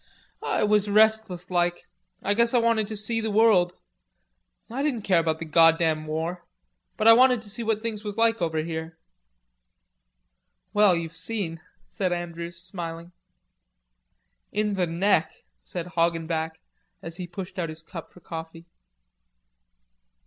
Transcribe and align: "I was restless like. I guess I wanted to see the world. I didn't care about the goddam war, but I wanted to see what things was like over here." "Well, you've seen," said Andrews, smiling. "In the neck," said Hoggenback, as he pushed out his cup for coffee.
"I 0.41 0.63
was 0.63 0.89
restless 0.89 1.51
like. 1.51 1.85
I 2.23 2.33
guess 2.33 2.55
I 2.55 2.57
wanted 2.57 2.87
to 2.87 2.95
see 2.97 3.21
the 3.21 3.29
world. 3.29 3.73
I 4.67 4.81
didn't 4.81 5.03
care 5.03 5.19
about 5.19 5.37
the 5.37 5.45
goddam 5.45 6.07
war, 6.07 6.43
but 6.97 7.07
I 7.07 7.13
wanted 7.13 7.43
to 7.43 7.51
see 7.51 7.61
what 7.61 7.83
things 7.83 8.03
was 8.03 8.17
like 8.17 8.41
over 8.41 8.57
here." 8.63 8.97
"Well, 10.73 10.95
you've 10.95 11.15
seen," 11.15 11.61
said 11.87 12.11
Andrews, 12.11 12.57
smiling. 12.59 13.11
"In 14.51 14.73
the 14.73 14.87
neck," 14.87 15.43
said 15.61 15.85
Hoggenback, 15.85 16.59
as 17.03 17.17
he 17.17 17.27
pushed 17.27 17.59
out 17.59 17.69
his 17.69 17.83
cup 17.83 18.11
for 18.11 18.21
coffee. 18.21 18.65